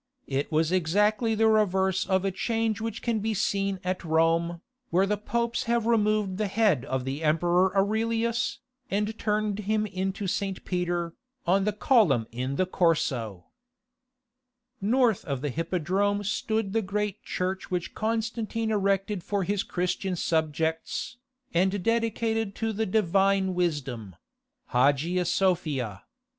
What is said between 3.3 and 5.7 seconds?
seen at Rome, where the popes